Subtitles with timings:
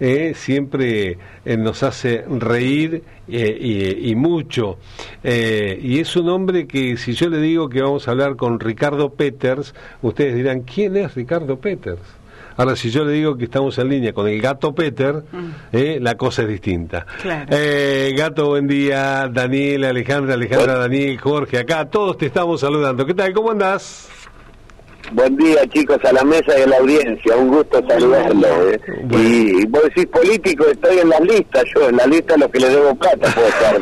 [0.00, 4.78] eh, siempre eh, nos hace reír eh, y, mucho.
[5.22, 9.10] y es un hombre que si yo le digo que vamos a hablar con Ricardo
[9.10, 12.00] Peters, ustedes dirán, ¿quién es Ricardo Peters?
[12.56, 16.02] Ahora, si yo le digo que estamos en línea con el gato Peter, mm.
[16.02, 17.06] la cosa es distinta.
[18.16, 19.28] gato, buen día.
[19.28, 23.06] Daniel, Alejandra, Alejandra, Daniel, Jorge, acá todos te estamos saludando.
[23.06, 23.32] ¿Qué tal?
[23.32, 24.19] ¿Cómo andás?
[25.12, 27.36] Buen día, chicos, a la mesa y a la audiencia.
[27.36, 28.50] Un gusto saludarlos.
[28.72, 28.80] ¿eh?
[29.10, 32.60] Y, vos decís político, estoy en la lista, yo, en la lista de los que
[32.60, 33.80] le debo plata puedo estar.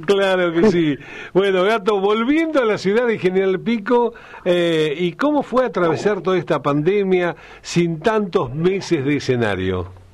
[0.06, 0.98] claro que sí.
[1.32, 4.12] Bueno, Gato, volviendo a la ciudad de General Pico,
[4.44, 10.05] eh, ¿y cómo fue atravesar toda esta pandemia sin tantos meses de escenario?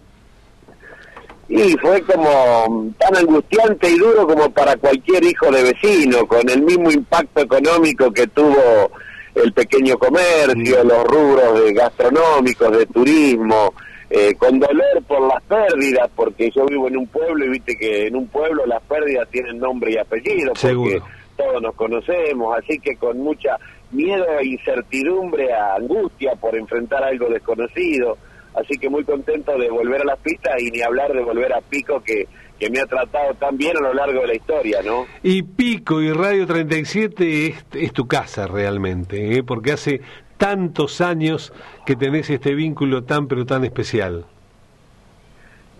[1.48, 6.62] Y fue como tan angustiante y duro como para cualquier hijo de vecino, con el
[6.62, 8.90] mismo impacto económico que tuvo
[9.34, 13.74] el pequeño comercio, los rubros de gastronómicos, de turismo,
[14.10, 18.06] eh, con dolor por las pérdidas, porque yo vivo en un pueblo y viste que
[18.06, 21.00] en un pueblo las pérdidas tienen nombre y apellido, porque
[21.36, 23.56] todos nos conocemos, así que con mucha
[23.90, 28.18] miedo e incertidumbre, angustia por enfrentar algo desconocido
[28.54, 31.60] así que muy contento de volver a las pistas y ni hablar de volver a
[31.60, 32.26] Pico que,
[32.58, 35.06] que me ha tratado tan bien a lo largo de la historia, ¿no?
[35.22, 39.42] Y Pico y Radio 37 es, es tu casa realmente, ¿eh?
[39.42, 40.00] porque hace
[40.36, 41.52] tantos años
[41.86, 44.26] que tenés este vínculo tan pero tan especial.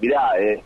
[0.01, 0.63] Mirá, eh,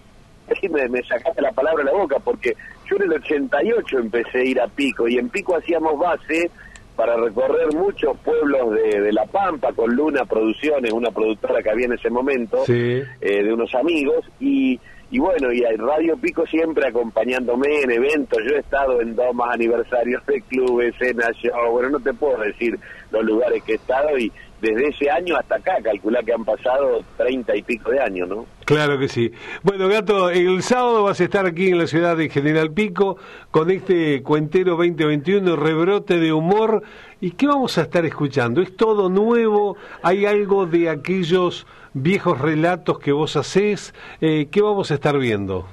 [0.71, 2.55] me, me sacaste la palabra de la boca porque
[2.89, 6.51] yo en el 88 empecé a ir a Pico y en Pico hacíamos base
[6.97, 11.93] para recorrer muchos pueblos de, La Pampa con Luna Producciones, una productora que había en
[11.93, 14.81] ese momento, eh, de unos amigos, y,
[15.11, 19.35] y bueno, y hay Radio Pico siempre acompañándome en eventos, yo he estado en dos
[19.35, 22.79] más aniversarios de clubes, escenas, show, bueno, no te puedo decir
[23.11, 27.01] los lugares que he estado y desde ese año hasta acá, calcular que han pasado
[27.17, 28.47] treinta y pico de años, ¿no?
[28.65, 29.33] Claro que sí.
[29.63, 33.17] Bueno, Gato, el sábado vas a estar aquí en la ciudad de General Pico
[33.51, 36.83] con este Cuentero 2021, rebrote de humor.
[37.21, 38.61] ¿Y qué vamos a estar escuchando?
[38.61, 39.77] ¿Es todo nuevo?
[40.03, 43.95] ¿Hay algo de aquellos viejos relatos que vos hacés?
[44.21, 45.67] Eh, ¿Qué vamos a estar viendo?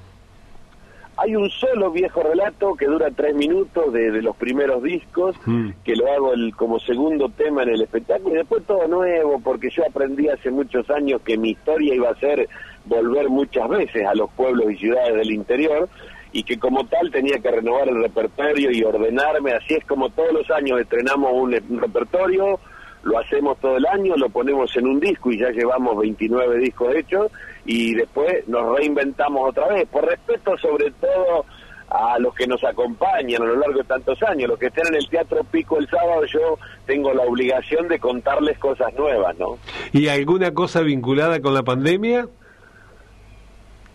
[1.17, 5.69] Hay un solo viejo relato que dura tres minutos de, los primeros discos, mm.
[5.83, 9.69] que lo hago el, como segundo tema en el espectáculo, y después todo nuevo, porque
[9.69, 12.49] yo aprendí hace muchos años que mi historia iba a ser
[12.85, 15.87] volver muchas veces a los pueblos y ciudades del interior,
[16.31, 20.33] y que como tal tenía que renovar el repertorio y ordenarme, así es como todos
[20.33, 22.59] los años estrenamos un repertorio,
[23.03, 26.95] lo hacemos todo el año, lo ponemos en un disco y ya llevamos 29 discos
[26.95, 27.31] hechos
[27.65, 31.45] y después nos reinventamos otra vez, por respeto sobre todo
[31.89, 34.95] a los que nos acompañan a lo largo de tantos años, los que estén en
[34.95, 39.57] el Teatro Pico el sábado, yo tengo la obligación de contarles cosas nuevas, ¿no?
[39.91, 42.27] ¿Y alguna cosa vinculada con la pandemia?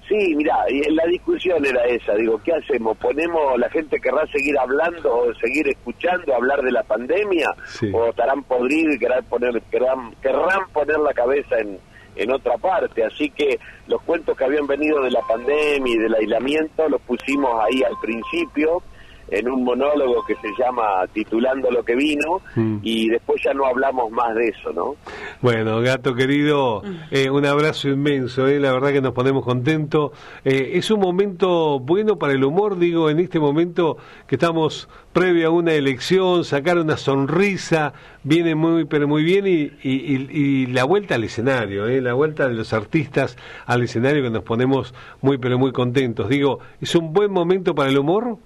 [0.08, 2.96] Sí, mira, y la discusión era esa, digo, ¿qué hacemos?
[2.96, 7.50] ¿Ponemos, la gente querrá seguir hablando o seguir escuchando hablar de la pandemia?
[7.92, 11.78] ¿O estarán podridos y querrán poner, querrán, querrán poner la cabeza en,
[12.16, 13.04] en otra parte?
[13.04, 17.52] Así que los cuentos que habían venido de la pandemia y del aislamiento los pusimos
[17.64, 18.82] ahí al principio
[19.30, 22.78] en un monólogo que se llama Titulando lo que vino mm.
[22.82, 24.96] y después ya no hablamos más de eso, ¿no?
[25.40, 30.12] Bueno, gato querido, eh, un abrazo inmenso, eh, la verdad que nos ponemos contentos.
[30.44, 33.96] Eh, es un momento bueno para el humor, digo, en este momento
[34.26, 39.72] que estamos previo a una elección, sacar una sonrisa, viene muy, pero muy bien y,
[39.82, 43.36] y, la vuelta al escenario, eh, la vuelta de los artistas
[43.66, 46.28] al escenario que nos ponemos muy, pero muy contentos.
[46.28, 48.38] Digo, ¿es un buen momento para el humor?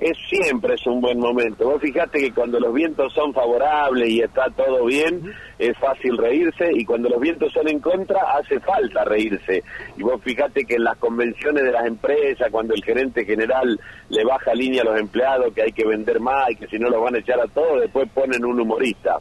[0.00, 1.66] Es siempre es un buen momento.
[1.66, 6.70] Vos fijate que cuando los vientos son favorables y está todo bien, es fácil reírse
[6.72, 9.62] y cuando los vientos son en contra hace falta reírse.
[9.98, 13.78] Y vos fijate que en las convenciones de las empresas, cuando el gerente general
[14.08, 16.88] le baja línea a los empleados que hay que vender más y que si no
[16.88, 19.18] los van a echar a todos, después ponen un humorista.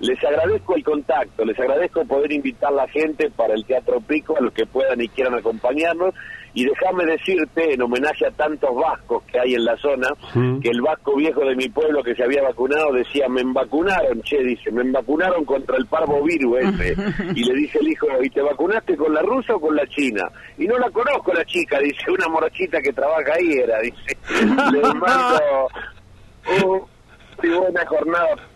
[0.00, 4.36] Les agradezco el contacto, les agradezco poder invitar a la gente para el Teatro Pico,
[4.36, 6.14] a los que puedan y quieran acompañarnos.
[6.54, 10.08] Y déjame decirte, en homenaje a tantos vascos que hay en la zona,
[10.60, 14.42] que el vasco viejo de mi pueblo que se había vacunado decía, me vacunaron, che,
[14.42, 16.94] dice, me vacunaron contra el parvovirus ese.
[17.34, 20.28] y le dice el hijo, ¿y te vacunaste con la rusa o con la china?
[20.58, 24.16] Y no la conozco la chica, dice, una morochita que trabaja ahí era, dice.
[24.72, 25.68] Le mando
[27.42, 28.51] muy buena jornada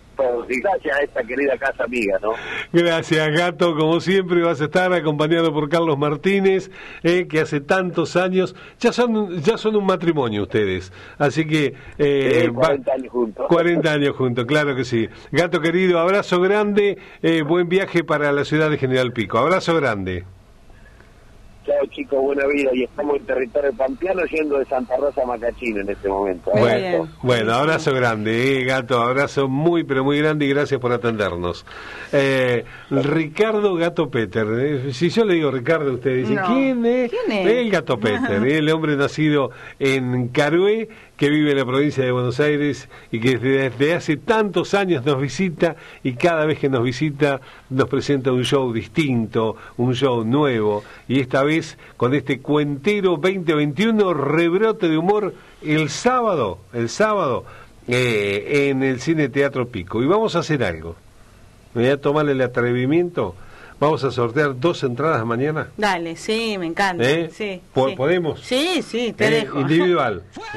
[0.49, 2.33] y gracias a esta querida casa amiga, ¿no?
[2.73, 3.75] Gracias, Gato.
[3.75, 6.71] Como siempre vas a estar acompañado por Carlos Martínez,
[7.03, 10.93] eh, que hace tantos años, ya son ya son un matrimonio ustedes.
[11.19, 11.75] Así que...
[11.99, 13.47] Eh, 40 años juntos.
[13.49, 15.09] 40 años juntos, claro que sí.
[15.33, 19.39] Gato querido, abrazo grande, eh, buen viaje para la ciudad de General Pico.
[19.39, 20.25] Abrazo grande.
[21.67, 22.70] Chao chicos, buena vida.
[22.75, 26.50] Y estamos en territorio pampeano yendo de Santa Rosa a Macachino en este momento.
[26.52, 31.64] Bueno, bueno, abrazo grande, eh, gato, abrazo muy, pero muy grande y gracias por atendernos.
[32.12, 37.12] Eh, Ricardo Gato Peter, eh, si yo le digo Ricardo, usted dice, ¿quién, es?
[37.28, 42.40] El Gato Peter, el hombre nacido en Carué que vive en la provincia de Buenos
[42.40, 47.40] Aires y que desde, hace tantos años nos visita y cada vez que nos visita
[47.70, 51.66] nos presenta un show distinto, un show nuevo y esta vez
[51.97, 57.45] con este cuentero 2021 rebrote de humor el sábado, el sábado
[57.89, 60.97] eh, en el Cine Teatro Pico y vamos a hacer algo.
[61.75, 63.35] Me voy a tomarle el atrevimiento
[63.78, 65.69] Vamos a sortear dos entradas mañana.
[65.76, 67.05] Dale, sí, me encanta.
[67.05, 67.28] ¿Eh?
[67.31, 68.40] Sí, ¿Podemos?
[68.40, 69.31] Sí, sí, te ¿Eh?
[69.31, 69.61] dejo.
[69.61, 70.23] Individual.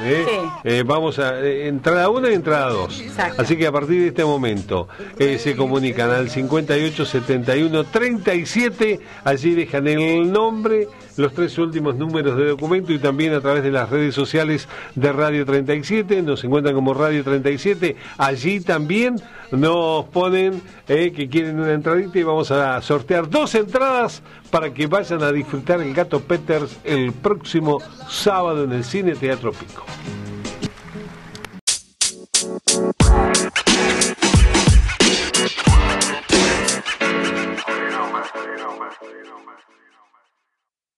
[0.64, 0.82] ¿eh?
[0.86, 2.98] vamos a entrada una y entrada dos.
[2.98, 3.42] Exacto.
[3.42, 4.88] Así que a partir de este momento
[5.18, 9.00] se comunican al 58 71 37.
[9.24, 10.88] Allí dejan el nombre,
[11.18, 15.12] los tres últimos números de documento y también a través de las redes sociales de
[15.12, 16.22] Radio 37.
[16.22, 17.96] Nos encuentran como Radio 37.
[18.16, 19.16] Allí también
[19.50, 22.80] nos ponen que quieren una entradita y vamos a
[23.18, 27.78] dos entradas para que vayan a disfrutar el Gato Peters el próximo
[28.08, 29.89] sábado en el Cine Teatro Pico.